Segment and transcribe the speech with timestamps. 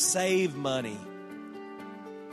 [0.00, 0.98] Save money.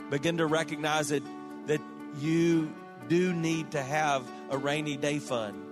[0.08, 1.22] Begin to recognize that,
[1.66, 1.82] that
[2.18, 2.72] you
[3.08, 5.62] do need to have a rainy day fund.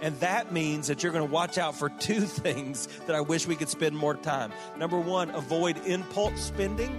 [0.00, 3.46] And that means that you're going to watch out for two things that I wish
[3.46, 4.50] we could spend more time.
[4.78, 6.98] Number one, avoid impulse spending.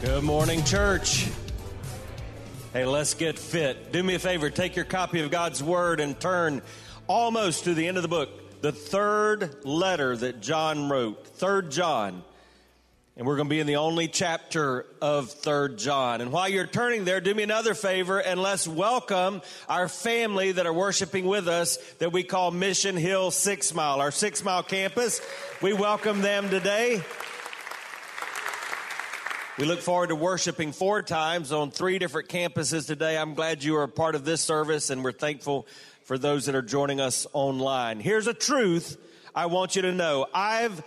[0.00, 1.28] Good morning, church.
[2.72, 3.90] Hey, let's get fit.
[3.90, 6.62] Do me a favor, take your copy of God's Word and turn
[7.08, 12.22] almost to the end of the book, the third letter that John wrote, Third John.
[13.16, 16.20] And we're going to be in the only chapter of Third John.
[16.20, 20.64] And while you're turning there, do me another favor and let's welcome our family that
[20.64, 25.20] are worshiping with us that we call Mission Hill Six Mile, our Six Mile campus.
[25.60, 27.02] We welcome them today.
[29.58, 33.18] We look forward to worshiping four times on three different campuses today.
[33.18, 35.66] I'm glad you are a part of this service, and we're thankful
[36.04, 37.98] for those that are joining us online.
[37.98, 38.96] Here's a truth
[39.34, 40.80] I want you to know I've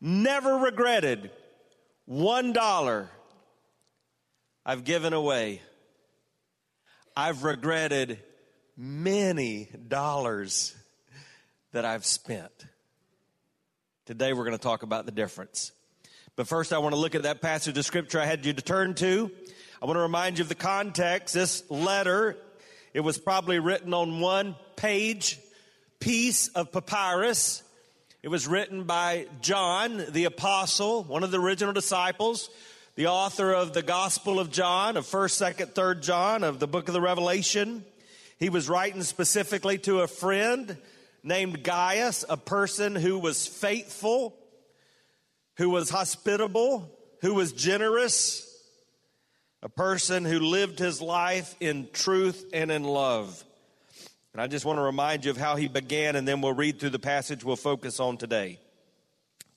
[0.00, 1.32] never regretted
[2.04, 3.10] one dollar
[4.64, 5.60] I've given away.
[7.16, 8.20] I've regretted
[8.76, 10.76] many dollars
[11.72, 12.52] that I've spent.
[14.06, 15.72] Today, we're going to talk about the difference.
[16.40, 18.62] But first, I want to look at that passage of scripture I had you to
[18.62, 19.30] turn to.
[19.82, 21.34] I want to remind you of the context.
[21.34, 22.34] This letter,
[22.94, 25.38] it was probably written on one page
[25.98, 27.62] piece of papyrus.
[28.22, 32.48] It was written by John, the apostle, one of the original disciples,
[32.94, 36.88] the author of the Gospel of John, of 1st, 2nd, 3rd John, of the book
[36.88, 37.84] of the Revelation.
[38.38, 40.78] He was writing specifically to a friend
[41.22, 44.39] named Gaius, a person who was faithful
[45.60, 46.90] who was hospitable,
[47.20, 48.50] who was generous,
[49.62, 53.44] a person who lived his life in truth and in love.
[54.32, 56.80] And I just want to remind you of how he began, and then we'll read
[56.80, 58.58] through the passage we'll focus on today.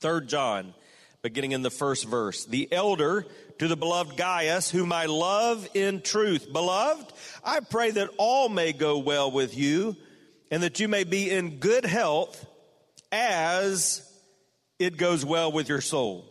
[0.01, 0.73] Third John,
[1.21, 2.43] beginning in the first verse.
[2.43, 3.25] The elder
[3.59, 6.51] to the beloved Gaius, whom I love in truth.
[6.51, 7.13] Beloved,
[7.45, 9.95] I pray that all may go well with you,
[10.51, 12.45] and that you may be in good health
[13.09, 14.09] as
[14.79, 16.29] it goes well with your soul.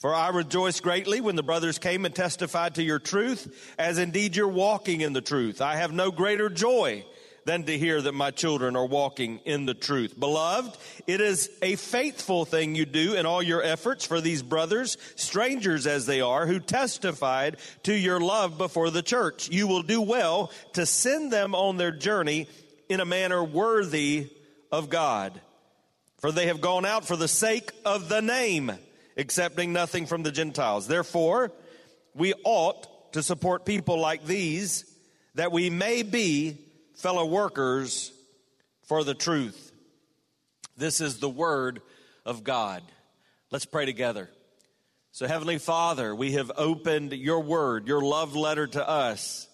[0.00, 4.34] For I rejoiced greatly when the brothers came and testified to your truth, as indeed
[4.34, 5.60] you're walking in the truth.
[5.60, 7.04] I have no greater joy
[7.44, 10.18] than to hear that my children are walking in the truth.
[10.18, 14.96] Beloved, it is a faithful thing you do in all your efforts for these brothers,
[15.16, 19.50] strangers as they are, who testified to your love before the church.
[19.50, 22.48] You will do well to send them on their journey
[22.88, 24.30] in a manner worthy
[24.70, 25.40] of God.
[26.22, 28.70] For they have gone out for the sake of the name,
[29.16, 30.86] accepting nothing from the Gentiles.
[30.86, 31.50] Therefore,
[32.14, 34.84] we ought to support people like these
[35.34, 36.58] that we may be
[36.94, 38.12] fellow workers
[38.84, 39.72] for the truth.
[40.76, 41.82] This is the word
[42.24, 42.84] of God.
[43.50, 44.30] Let's pray together.
[45.10, 49.48] So, Heavenly Father, we have opened your word, your love letter to us,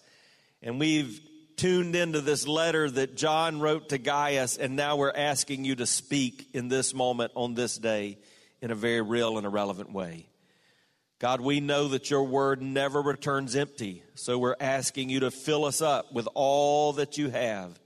[0.62, 1.18] and we've
[1.58, 5.86] tuned into this letter that John wrote to Gaius, and now we're asking you to
[5.86, 8.18] speak in this moment on this day
[8.62, 10.28] in a very real and a relevant way.
[11.18, 15.64] God, we know that your word never returns empty, so we're asking you to fill
[15.64, 17.78] us up with all that you have.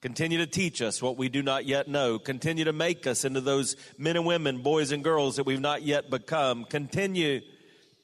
[0.00, 2.18] Continue to teach us what we do not yet know.
[2.18, 5.82] Continue to make us into those men and women, boys and girls that we've not
[5.82, 6.64] yet become.
[6.64, 7.42] Continue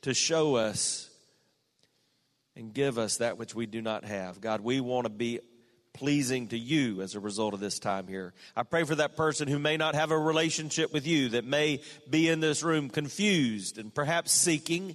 [0.02, 1.09] to show us
[2.60, 4.40] and give us that which we do not have.
[4.40, 5.40] God, we want to be
[5.94, 8.34] pleasing to you as a result of this time here.
[8.54, 11.80] I pray for that person who may not have a relationship with you, that may
[12.08, 14.94] be in this room confused and perhaps seeking.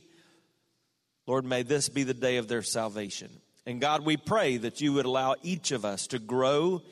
[1.25, 3.29] Lord, may this be the day of their salvation.
[3.65, 6.83] And God, we pray that you would allow each of us to grow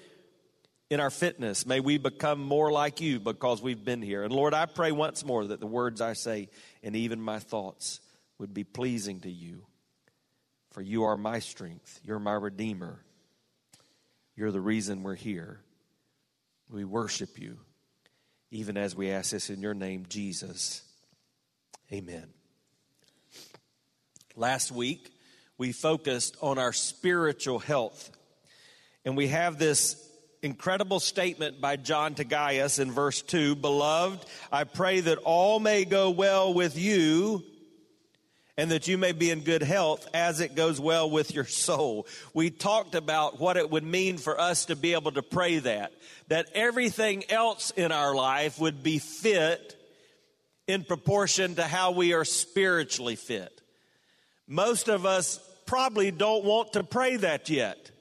[0.90, 1.68] in our fitness.
[1.68, 4.24] May we become more like you because we've been here.
[4.24, 6.50] And Lord, I pray once more that the words I say
[6.82, 8.00] and even my thoughts
[8.40, 9.62] would be pleasing to you.
[10.74, 13.00] For you are my strength, you're my Redeemer,
[14.36, 15.60] you're the reason we're here.
[16.70, 17.58] We worship you,
[18.50, 20.82] even as we ask this in your name, Jesus.
[21.92, 22.26] Amen.
[24.36, 25.12] Last week,
[25.60, 28.10] we focused on our spiritual health.
[29.06, 30.04] And we have this
[30.42, 35.86] incredible statement by John to Gaius in verse 2 Beloved, I pray that all may
[35.86, 37.44] go well with you
[38.58, 42.06] and that you may be in good health as it goes well with your soul.
[42.34, 45.92] We talked about what it would mean for us to be able to pray that,
[46.28, 49.76] that everything else in our life would be fit
[50.68, 53.62] in proportion to how we are spiritually fit.
[54.48, 57.92] Most of us probably don't want to pray that yet.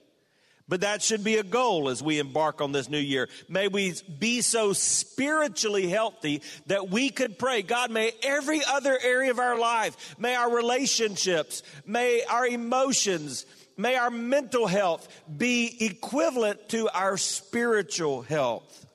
[0.68, 3.28] But that should be a goal as we embark on this new year.
[3.48, 9.30] May we be so spiritually healthy that we could pray, God, may every other area
[9.30, 13.44] of our life, may our relationships, may our emotions,
[13.76, 18.86] may our mental health be equivalent to our spiritual health.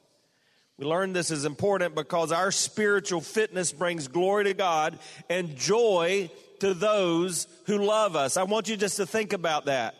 [0.78, 5.00] We learned this is important because our spiritual fitness brings glory to God
[5.30, 6.30] and joy
[6.60, 8.38] to those who love us.
[8.38, 9.96] I want you just to think about that.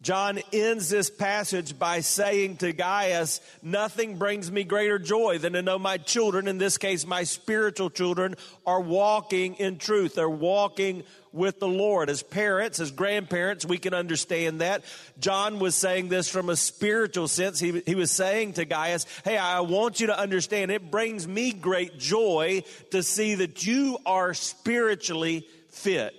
[0.00, 5.62] John ends this passage by saying to Gaius, Nothing brings me greater joy than to
[5.62, 10.14] know my children, in this case, my spiritual children, are walking in truth.
[10.14, 11.02] They're walking
[11.32, 12.10] with the Lord.
[12.10, 14.84] As parents, as grandparents, we can understand that.
[15.18, 17.58] John was saying this from a spiritual sense.
[17.58, 21.50] He, he was saying to Gaius, Hey, I want you to understand it brings me
[21.50, 22.62] great joy
[22.92, 26.14] to see that you are spiritually fit.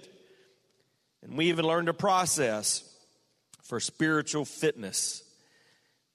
[1.24, 2.84] And we even learned a process
[3.70, 5.24] for spiritual fitness.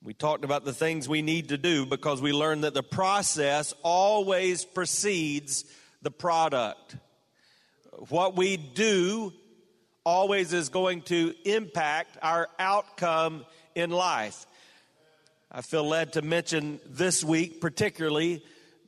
[0.02, 3.72] We talked about the things we need to do because we learned that the process
[3.84, 5.64] always precedes
[6.02, 6.96] the product.
[8.08, 9.32] What we do
[10.02, 13.46] always is going to impact our outcome
[13.76, 14.46] in life.
[15.48, 18.44] I feel led to mention this week, particularly,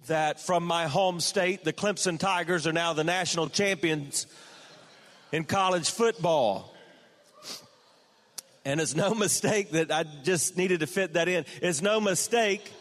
[0.08, 4.26] that from my home state, the Clemson Tigers are now the national champions
[5.30, 6.75] in college football.
[8.66, 11.46] And it's no mistake that I just needed to fit that in.
[11.62, 12.72] It's no mistake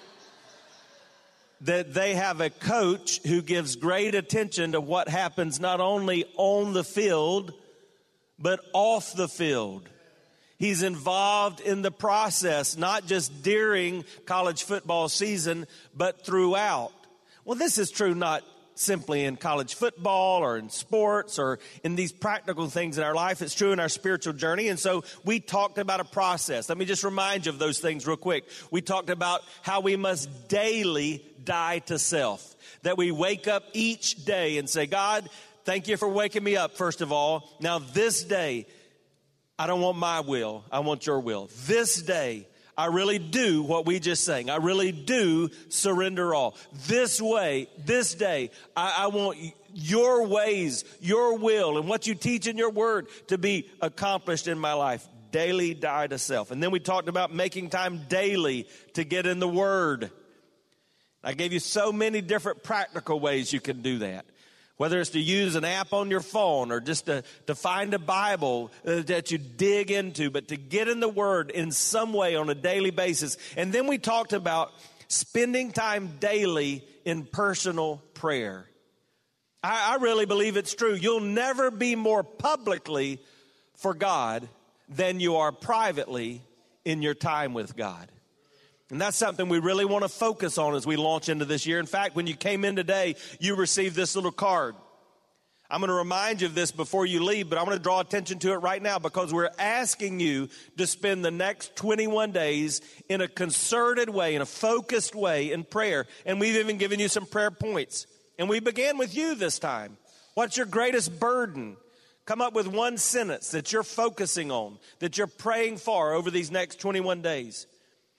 [1.62, 6.74] that they have a coach who gives great attention to what happens not only on
[6.74, 7.54] the field,
[8.40, 9.88] but off the field.
[10.58, 16.94] He's involved in the process, not just during college football season, but throughout.
[17.46, 18.44] Well, this is true not
[18.76, 23.42] simply in college football or in sports or in these practical things in our life.
[23.42, 24.68] It's true in our spiritual journey.
[24.68, 26.70] And so we talked about a process.
[26.70, 28.46] Let me just remind you of those things real quick.
[28.72, 32.56] We talked about how we must daily die to self.
[32.84, 35.28] That we wake up each day and say, God,
[35.64, 37.50] thank you for waking me up, first of all.
[37.60, 38.68] Now, this day,
[39.58, 41.50] I don't want my will, I want your will.
[41.66, 44.50] This day, I really do what we just sang.
[44.50, 46.58] I really do surrender all.
[46.88, 49.38] This way, this day, I, I want
[49.74, 54.60] your ways, your will, and what you teach in your word to be accomplished in
[54.60, 55.08] my life.
[55.32, 56.52] Daily die to self.
[56.52, 60.12] And then we talked about making time daily to get in the word.
[61.24, 64.26] I gave you so many different practical ways you can do that
[64.78, 68.00] whether it's to use an app on your phone or just to, to find a
[68.00, 72.36] Bible uh, that you dig into, but to get in the Word in some way
[72.36, 73.38] on a daily basis.
[73.56, 74.72] And then we talked about
[75.08, 78.70] spending time daily in personal prayer.
[79.64, 80.94] I, I really believe it's true.
[80.94, 83.20] You'll never be more publicly
[83.78, 84.48] for God
[84.90, 86.42] than you are privately
[86.84, 88.12] in your time with God.
[88.92, 91.80] And that's something we really want to focus on as we launch into this year.
[91.80, 94.76] In fact, when you came in today, you received this little card.
[95.70, 98.00] I'm going to remind you of this before you leave, but I'm going to draw
[98.00, 102.82] attention to it right now because we're asking you to spend the next 21 days
[103.10, 106.06] in a concerted way, in a focused way in prayer.
[106.24, 108.06] And we've even given you some prayer points.
[108.38, 109.98] And we began with you this time.
[110.36, 111.78] What's your greatest burden?
[112.26, 116.52] Come up with one sentence that you're focusing on, that you're praying for over these
[116.52, 117.66] next 21 days.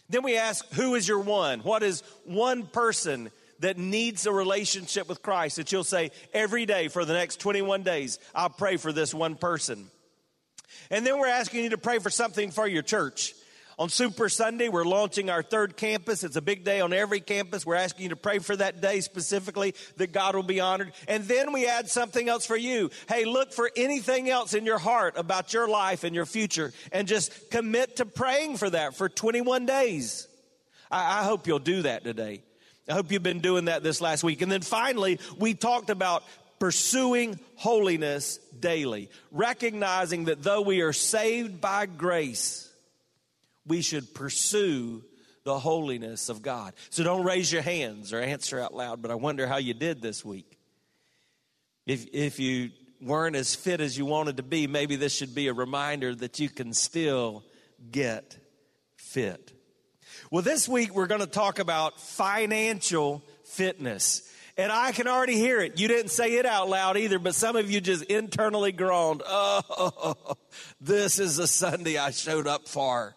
[0.09, 1.61] Then we ask, who is your one?
[1.61, 6.89] What is one person that needs a relationship with Christ that you'll say, every day
[6.89, 9.91] for the next 21 days, I'll pray for this one person.
[10.91, 13.35] And then we're asking you to pray for something for your church.
[13.79, 16.25] On Super Sunday, we're launching our third campus.
[16.25, 17.67] It's a big day on every campus.
[17.67, 20.93] We're asking you to pray for that day specifically that God will be honored.
[21.07, 22.91] And then we add something else for you.
[23.07, 27.07] Hey, look for anything else in your heart about your life and your future and
[27.07, 30.27] just commit to praying for that for 21 days.
[30.91, 32.43] I, I hope you'll do that today.
[32.89, 34.41] I hope you've been doing that this last week.
[34.41, 36.25] And then finally, we talked about
[36.59, 42.66] pursuing holiness daily, recognizing that though we are saved by grace,
[43.67, 45.03] we should pursue
[45.45, 46.75] the holiness of God.
[46.91, 50.03] So don't raise your hands or answer out loud, but I wonder how you did
[50.03, 50.59] this week.
[51.87, 52.71] If, if you
[53.01, 56.41] weren't as fit as you wanted to be, maybe this should be a reminder that
[56.41, 57.45] you can still
[57.93, 58.37] get
[58.97, 59.53] fit.
[60.33, 64.29] Well, this week we're going to talk about financial fitness.
[64.59, 65.79] And I can already hear it.
[65.79, 70.37] You didn't say it out loud either, but some of you just internally groaned, Oh,
[70.81, 73.15] this is the Sunday I showed up for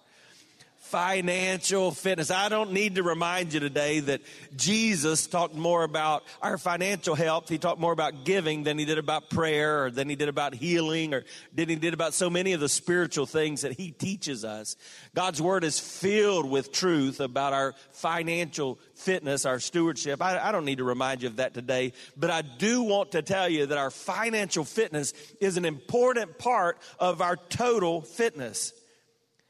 [0.89, 2.31] financial fitness.
[2.31, 4.21] I don't need to remind you today that
[4.55, 7.47] Jesus talked more about our financial health.
[7.47, 10.55] He talked more about giving than he did about prayer or than he did about
[10.55, 14.43] healing or than he did about so many of the spiritual things that he teaches
[14.43, 14.75] us.
[15.13, 20.23] God's word is filled with truth about our financial fitness, our stewardship.
[20.23, 23.21] I, I don't need to remind you of that today, but I do want to
[23.21, 28.73] tell you that our financial fitness is an important part of our total fitness.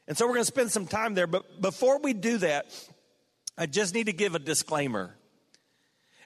[0.09, 1.27] And so we're going to spend some time there.
[1.27, 2.65] But before we do that,
[3.55, 5.15] I just need to give a disclaimer.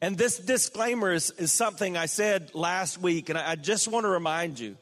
[0.01, 4.09] And this disclaimer is, is something I said last week, and I just want to
[4.09, 4.77] remind you.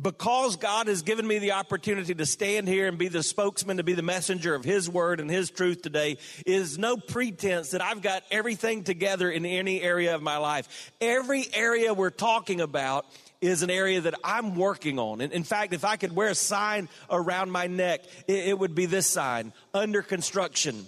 [0.00, 3.82] Because God has given me the opportunity to stand here and be the spokesman, to
[3.82, 8.00] be the messenger of His word and His truth today, is no pretense that I've
[8.00, 10.92] got everything together in any area of my life.
[11.00, 13.06] Every area we're talking about
[13.40, 15.20] is an area that I'm working on.
[15.20, 18.74] In, in fact, if I could wear a sign around my neck, it, it would
[18.74, 20.86] be this sign under construction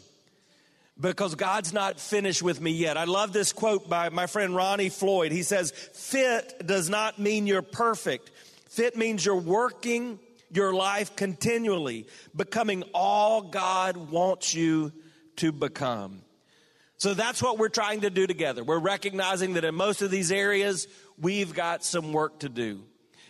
[1.00, 2.96] because God's not finished with me yet.
[2.96, 5.32] I love this quote by my friend Ronnie Floyd.
[5.32, 8.30] He says, Fit does not mean you're perfect,
[8.68, 10.18] fit means you're working
[10.52, 14.92] your life continually, becoming all God wants you
[15.36, 16.22] to become.
[17.00, 18.62] So that's what we're trying to do together.
[18.62, 20.86] We're recognizing that in most of these areas,
[21.18, 22.82] we've got some work to do.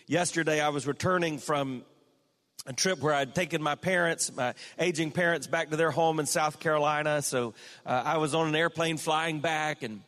[0.08, 1.84] Yesterday, I was returning from
[2.66, 6.26] a trip where I'd taken my parents, my aging parents, back to their home in
[6.26, 7.22] South Carolina.
[7.22, 7.54] So
[7.86, 10.00] uh, I was on an airplane flying back, and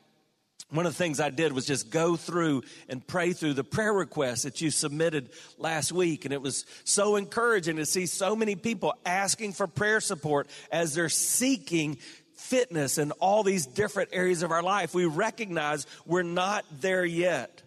[0.71, 3.92] one of the things I did was just go through and pray through the prayer
[3.92, 6.25] requests that you submitted last week.
[6.25, 10.95] And it was so encouraging to see so many people asking for prayer support as
[10.97, 11.99] they're seeking
[12.42, 14.94] fitness in all these different areas of our life.
[14.94, 17.62] We recognize we're not there yet.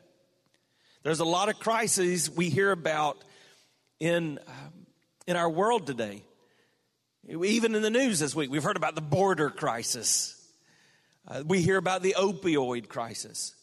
[1.04, 3.18] There's a lot of crises we hear about
[4.00, 4.86] in, um,
[5.28, 6.24] in our world today.
[7.28, 10.32] Even in the news this week, we've heard about the border crisis.
[11.28, 13.56] Uh, we hear about the opioid crisis.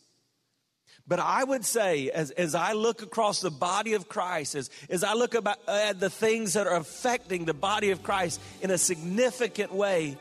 [1.06, 5.02] But I would say, as, as I look across the body of Christ, as, as
[5.02, 8.78] I look about, at the things that are affecting the body of Christ in a
[8.78, 10.16] significant way,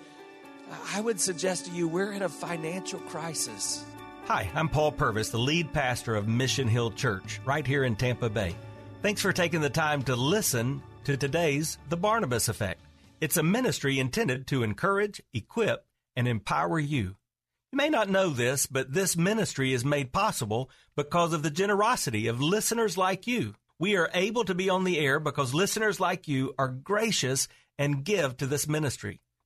[0.72, 3.84] I would suggest to you we're in a financial crisis.
[4.26, 8.30] Hi, I'm Paul Purvis, the lead pastor of Mission Hill Church, right here in Tampa
[8.30, 8.56] Bay.
[9.02, 12.80] Thanks for taking the time to listen to today's The Barnabas Effect.
[13.20, 15.86] It's a ministry intended to encourage, equip,
[16.16, 17.16] and empower you.
[17.72, 22.28] You may not know this, but this ministry is made possible because of the generosity
[22.28, 23.56] of listeners like you.
[23.80, 27.48] We are able to be on the air because listeners like you are gracious
[27.80, 29.22] and give to this ministry.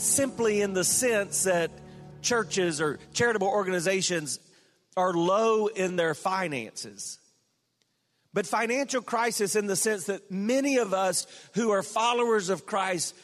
[0.00, 1.70] simply in the sense that
[2.22, 4.40] churches or charitable organizations
[4.96, 7.18] are low in their finances.
[8.34, 13.14] But financial crisis in the sense that many of us who are followers of Christ,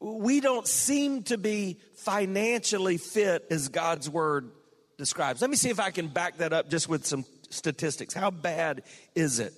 [0.00, 4.50] we don't seem to be financially fit as God's word
[4.98, 5.40] describes.
[5.40, 8.14] Let me see if I can back that up just with some statistics.
[8.14, 8.82] How bad
[9.14, 9.54] is it?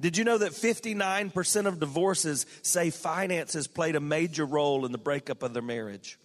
[0.00, 4.98] Did you know that 59% of divorces say finances played a major role in the
[4.98, 6.20] breakup of their marriage?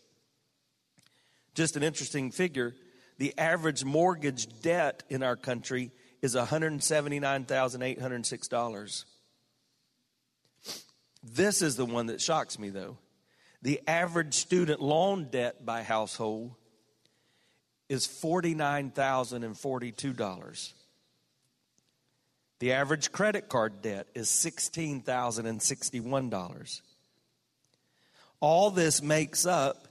[1.55, 2.75] Just an interesting figure.
[3.17, 9.05] The average mortgage debt in our country is $179,806.
[11.23, 12.97] This is the one that shocks me, though.
[13.61, 16.55] The average student loan debt by household
[17.87, 20.73] is $49,042.
[22.63, 26.81] The average credit card debt is $16,061.
[28.39, 29.89] All this makes up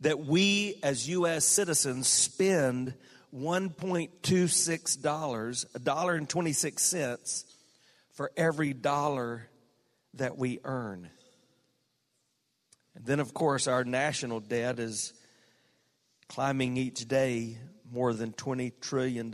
[0.00, 1.44] that we as U.S.
[1.44, 2.94] citizens spend
[3.32, 7.44] $1.26, a dollar and 26 cents
[8.14, 9.48] for every dollar
[10.14, 11.08] that we earn.
[12.96, 15.12] And then, of course, our national debt is
[16.26, 17.58] climbing each day
[17.92, 19.30] more than $20 trillion.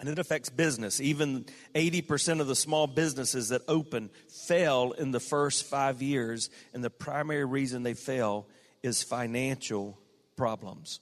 [0.00, 1.00] And it affects business.
[1.00, 6.84] Even 80% of the small businesses that open fail in the first five years, and
[6.84, 8.46] the primary reason they fail
[8.82, 9.98] is financial
[10.36, 11.00] problems.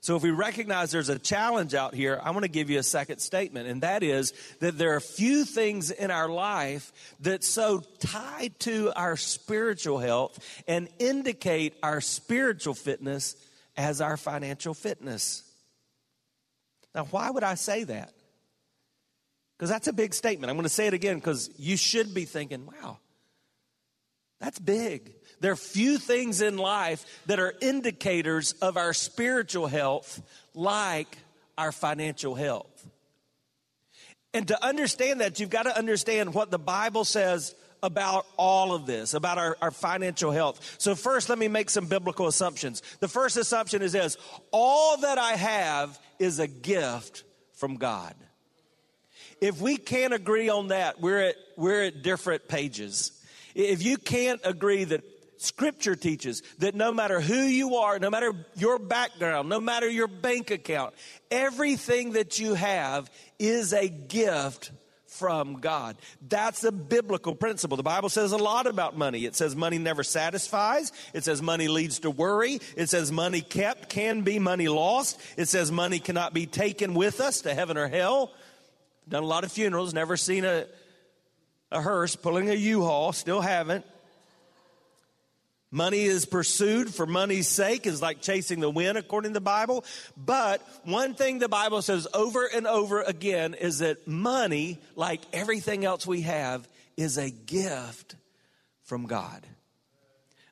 [0.00, 2.84] So, if we recognize there's a challenge out here, I want to give you a
[2.84, 7.82] second statement, and that is that there are few things in our life that so
[7.98, 10.38] tie to our spiritual health
[10.68, 13.34] and indicate our spiritual fitness
[13.76, 15.42] as our financial fitness.
[16.98, 18.12] Now, why would I say that?
[19.56, 20.50] Because that's a big statement.
[20.50, 22.98] I'm going to say it again because you should be thinking, wow,
[24.40, 25.12] that's big.
[25.38, 30.20] There are few things in life that are indicators of our spiritual health
[30.54, 31.18] like
[31.56, 32.88] our financial health.
[34.34, 38.86] And to understand that, you've got to understand what the Bible says about all of
[38.86, 40.76] this, about our, our financial health.
[40.78, 42.82] So, first, let me make some biblical assumptions.
[43.00, 44.16] The first assumption is this
[44.50, 48.14] all that I have is a gift from God.
[49.40, 53.12] If we can't agree on that, we're at, we're at different pages.
[53.54, 55.02] If you can't agree that
[55.38, 60.08] Scripture teaches that no matter who you are, no matter your background, no matter your
[60.08, 60.94] bank account,
[61.30, 63.08] everything that you have
[63.38, 64.72] is a gift
[65.18, 65.96] from God.
[66.28, 67.76] That's a biblical principle.
[67.76, 69.24] The Bible says a lot about money.
[69.24, 70.92] It says money never satisfies.
[71.12, 72.60] It says money leads to worry.
[72.76, 75.20] It says money kept can be money lost.
[75.36, 78.32] It says money cannot be taken with us to heaven or hell.
[79.08, 80.66] Done a lot of funerals, never seen a,
[81.72, 83.84] a hearse pulling a U-Haul, still haven't.
[85.70, 89.84] Money is pursued for money's sake is like chasing the wind according to the Bible.
[90.16, 95.84] But one thing the Bible says over and over again is that money, like everything
[95.84, 96.66] else we have,
[96.96, 98.16] is a gift
[98.84, 99.46] from God.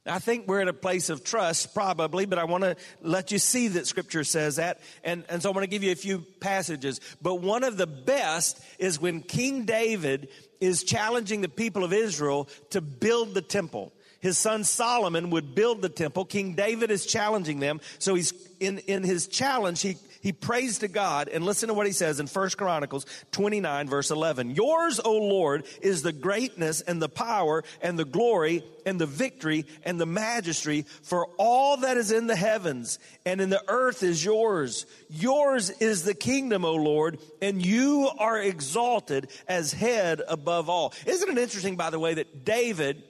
[0.04, 3.38] I think we're at a place of trust, probably, but I want to let you
[3.38, 4.80] see that scripture says that.
[5.02, 7.00] And, and so I want to give you a few passages.
[7.20, 10.28] But one of the best is when King David
[10.60, 15.82] is challenging the people of Israel to build the temple his son Solomon would build
[15.82, 16.24] the temple.
[16.24, 17.80] King David is challenging them.
[17.98, 21.86] So he's in, in his challenge, he, he prays to God and listen to what
[21.86, 24.50] he says in 1 Chronicles 29 verse 11.
[24.50, 29.66] Yours, O Lord, is the greatness and the power and the glory and the victory
[29.84, 34.24] and the majesty for all that is in the heavens and in the earth is
[34.24, 34.86] yours.
[35.10, 40.94] Yours is the kingdom, O Lord, and you are exalted as head above all.
[41.06, 43.02] Isn't it interesting, by the way, that David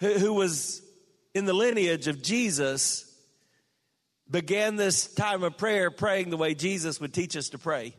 [0.00, 0.82] who, was
[1.34, 3.06] in the lineage of Jesus,
[4.30, 7.94] began this time of prayer praying the way Jesus would teach us to pray,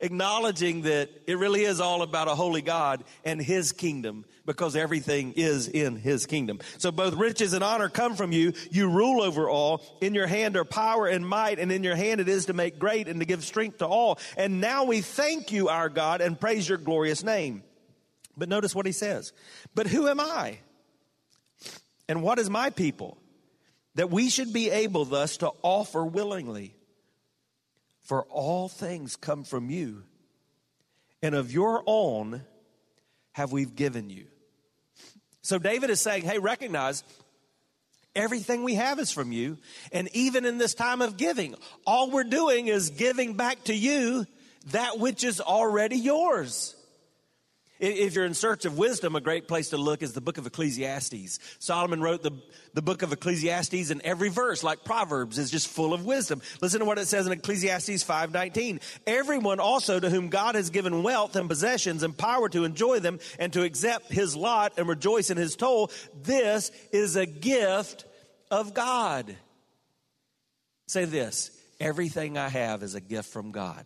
[0.00, 5.32] acknowledging that it really is all about a holy God and His kingdom because everything
[5.36, 6.60] is in His kingdom.
[6.78, 8.52] So both riches and honor come from you.
[8.70, 9.82] You rule over all.
[10.00, 12.78] In your hand are power and might, and in your hand it is to make
[12.78, 14.18] great and to give strength to all.
[14.36, 17.62] And now we thank you, our God, and praise your glorious name.
[18.36, 19.32] But notice what He says.
[19.74, 20.58] But who am I?
[22.12, 23.16] And what is my people?
[23.94, 26.74] That we should be able thus to offer willingly.
[28.02, 30.02] For all things come from you,
[31.22, 32.42] and of your own
[33.30, 34.26] have we given you.
[35.40, 37.02] So David is saying, hey, recognize
[38.14, 39.56] everything we have is from you.
[39.90, 41.54] And even in this time of giving,
[41.86, 44.26] all we're doing is giving back to you
[44.72, 46.76] that which is already yours.
[47.82, 50.46] If you're in search of wisdom, a great place to look is the book of
[50.46, 51.40] Ecclesiastes.
[51.58, 52.30] Solomon wrote the,
[52.74, 56.42] the book of Ecclesiastes and every verse, like Proverbs, is just full of wisdom.
[56.60, 58.80] Listen to what it says in Ecclesiastes 5.19.
[59.04, 63.18] Everyone also to whom God has given wealth and possessions and power to enjoy them
[63.40, 65.90] and to accept his lot and rejoice in his toll,
[66.22, 68.04] this is a gift
[68.48, 69.34] of God.
[70.86, 73.84] Say this, everything I have is a gift from God.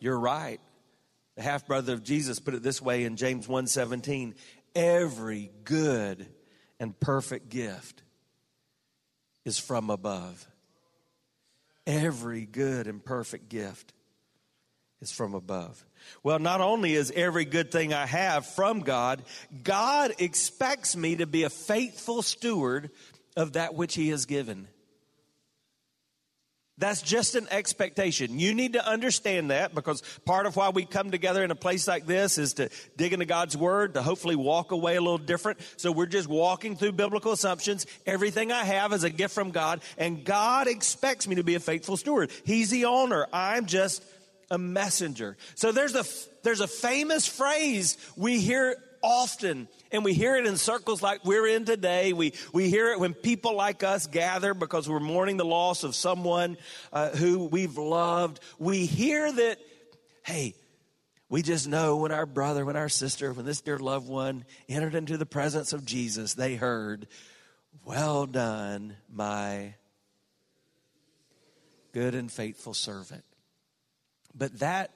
[0.00, 0.58] You're right.
[1.36, 4.34] The half brother of Jesus put it this way in James 1:17,
[4.74, 6.26] every good
[6.78, 8.02] and perfect gift
[9.44, 10.46] is from above.
[11.86, 13.92] Every good and perfect gift
[15.00, 15.84] is from above.
[16.22, 19.22] Well, not only is every good thing I have from God,
[19.62, 22.90] God expects me to be a faithful steward
[23.36, 24.68] of that which He has given.
[26.78, 28.38] That's just an expectation.
[28.38, 31.86] You need to understand that because part of why we come together in a place
[31.86, 35.60] like this is to dig into God's Word, to hopefully walk away a little different.
[35.76, 37.86] So we're just walking through biblical assumptions.
[38.06, 41.60] Everything I have is a gift from God, and God expects me to be a
[41.60, 42.30] faithful steward.
[42.44, 43.26] He's the owner.
[43.32, 44.02] I'm just
[44.50, 45.36] a messenger.
[45.54, 46.04] So there's a,
[46.42, 51.46] there's a famous phrase we hear often and we hear it in circles like we're
[51.46, 52.12] in today.
[52.12, 55.94] We, we hear it when people like us gather because we're mourning the loss of
[55.94, 56.56] someone
[56.92, 58.40] uh, who we've loved.
[58.58, 59.58] We hear that,
[60.24, 60.54] hey,
[61.28, 64.94] we just know when our brother, when our sister, when this dear loved one entered
[64.94, 67.06] into the presence of Jesus, they heard,
[67.84, 69.74] Well done, my
[71.92, 73.24] good and faithful servant.
[74.34, 74.90] But that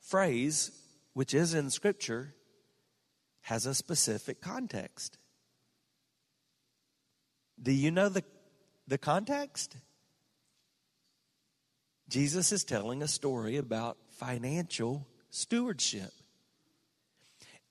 [0.00, 0.70] phrase,
[1.12, 2.34] which is in Scripture,
[3.48, 5.16] has a specific context.
[7.60, 8.22] Do you know the,
[8.86, 9.74] the context?
[12.10, 16.10] Jesus is telling a story about financial stewardship.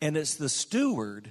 [0.02, 1.30] And it's the steward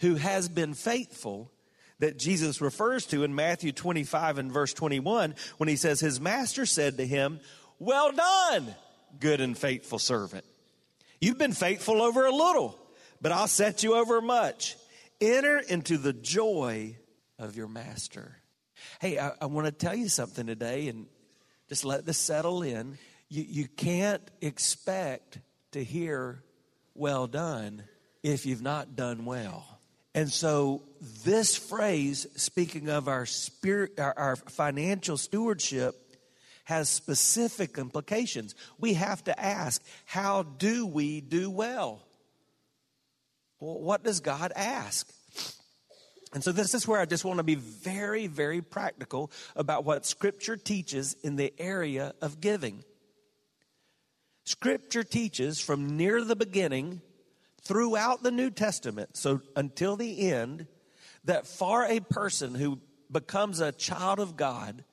[0.00, 1.50] who has been faithful
[1.98, 6.66] that Jesus refers to in Matthew 25 and verse 21 when he says, His master
[6.66, 7.40] said to him,
[7.78, 8.74] Well done,
[9.18, 10.44] good and faithful servant.
[11.18, 12.78] You've been faithful over a little
[13.26, 14.76] but I'll set you over much.
[15.20, 16.96] Enter into the joy
[17.40, 18.36] of your master.
[19.00, 21.06] Hey, I, I want to tell you something today and
[21.68, 22.98] just let this settle in.
[23.28, 25.40] You, you can't expect
[25.72, 26.44] to hear
[26.94, 27.82] well done
[28.22, 29.80] if you've not done well.
[30.14, 30.84] And so,
[31.24, 35.96] this phrase, speaking of our spirit, our, our financial stewardship,
[36.62, 38.54] has specific implications.
[38.78, 42.05] We have to ask, how do we do well?
[43.66, 45.12] Well, what does God ask?
[46.32, 50.06] And so, this is where I just want to be very, very practical about what
[50.06, 52.84] Scripture teaches in the area of giving.
[54.44, 57.00] Scripture teaches from near the beginning
[57.62, 60.68] throughout the New Testament, so until the end,
[61.24, 62.78] that for a person who
[63.10, 64.84] becomes a child of God,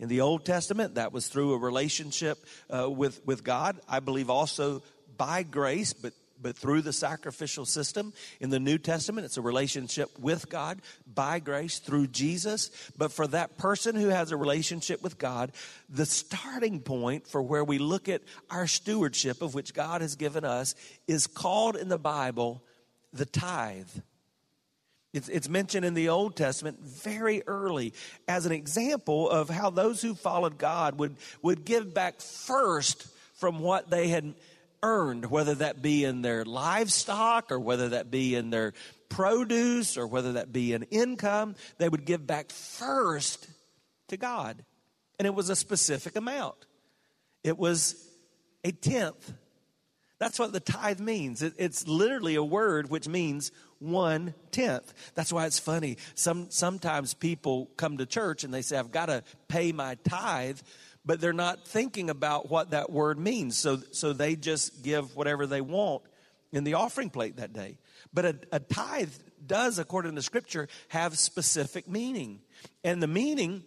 [0.00, 3.78] in the Old Testament, that was through a relationship uh, with, with God.
[3.88, 4.82] I believe also
[5.16, 6.12] by grace, but
[6.42, 8.12] but through the sacrificial system.
[8.40, 12.70] In the New Testament, it's a relationship with God by grace through Jesus.
[12.96, 15.52] But for that person who has a relationship with God,
[15.88, 20.44] the starting point for where we look at our stewardship of which God has given
[20.44, 20.74] us
[21.06, 22.62] is called in the Bible
[23.12, 23.88] the tithe.
[25.12, 27.92] It's, it's, mentioned in the Old Testament very early
[28.26, 33.58] as an example of how those who followed God would, would give back first from
[33.58, 34.34] what they had
[34.82, 38.72] earned, whether that be in their livestock or whether that be in their
[39.08, 43.46] produce or whether that be in income, they would give back first
[44.08, 44.64] to God.
[45.18, 46.56] And it was a specific amount,
[47.44, 48.08] it was
[48.64, 49.32] a tenth.
[50.18, 51.42] That's what the tithe means.
[51.42, 54.94] It, it's literally a word which means one tenth.
[55.16, 55.96] That's why it's funny.
[56.14, 60.60] Some sometimes people come to church and they say, "I've got to pay my tithe,"
[61.04, 63.56] but they're not thinking about what that word means.
[63.56, 66.02] So, so they just give whatever they want
[66.52, 67.78] in the offering plate that day.
[68.12, 69.12] But a, a tithe
[69.44, 72.40] does, according to Scripture, have specific meaning.
[72.84, 73.64] And the meaning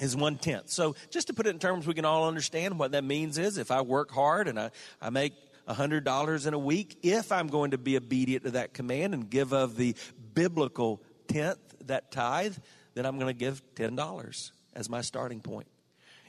[0.00, 0.70] is one tenth.
[0.70, 3.58] So, just to put it in terms we can all understand, what that means is
[3.58, 4.70] if I work hard and I,
[5.00, 5.34] I make
[5.68, 9.52] $100 in a week, if I'm going to be obedient to that command and give
[9.52, 9.94] of the
[10.34, 12.56] biblical tenth, that tithe,
[12.94, 15.66] then I'm going to give $10 as my starting point.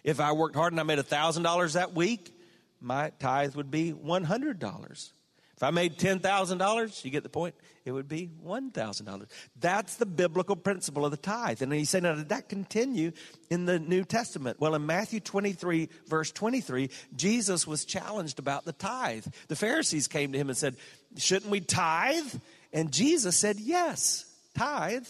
[0.03, 2.33] If I worked hard and I made $1,000 that week,
[2.79, 5.11] my tithe would be $100.
[5.55, 7.53] If I made $10,000, you get the point?
[7.85, 9.25] It would be $1,000.
[9.59, 11.61] That's the biblical principle of the tithe.
[11.61, 13.11] And you say, now, did that continue
[13.51, 14.59] in the New Testament?
[14.59, 19.27] Well, in Matthew 23, verse 23, Jesus was challenged about the tithe.
[19.49, 20.77] The Pharisees came to him and said,
[21.17, 22.33] Shouldn't we tithe?
[22.73, 24.25] And Jesus said, Yes,
[24.57, 25.07] tithe,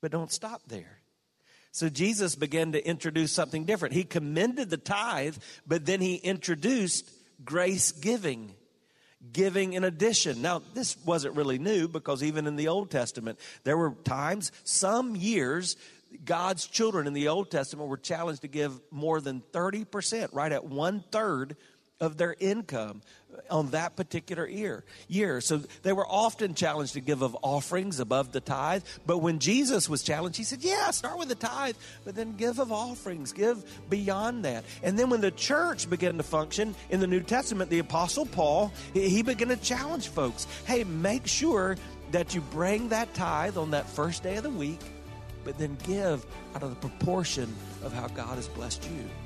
[0.00, 0.95] but don't stop there.
[1.76, 3.92] So Jesus began to introduce something different.
[3.92, 5.36] He commended the tithe,
[5.66, 7.06] but then he introduced
[7.44, 8.54] grace giving,
[9.30, 10.40] giving in addition.
[10.40, 15.16] Now, this wasn't really new because even in the Old Testament, there were times, some
[15.16, 15.76] years,
[16.24, 20.64] God's children in the Old Testament were challenged to give more than 30%, right at
[20.64, 21.58] one third
[22.00, 23.02] of their income
[23.50, 24.84] on that particular year.
[25.08, 25.40] Year.
[25.40, 28.82] So they were often challenged to give of offerings above the tithe.
[29.06, 32.58] But when Jesus was challenged, he said, Yeah, start with the tithe, but then give
[32.58, 34.64] of offerings, give beyond that.
[34.82, 38.72] And then when the church began to function in the New Testament, the Apostle Paul,
[38.92, 41.76] he began to challenge folks hey, make sure
[42.12, 44.80] that you bring that tithe on that first day of the week
[45.46, 47.54] but then give out of the proportion
[47.84, 49.25] of how God has blessed you.